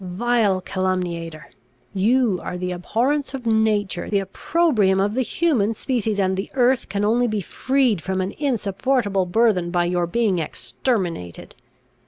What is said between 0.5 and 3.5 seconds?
calumniator! you are the abhorrence of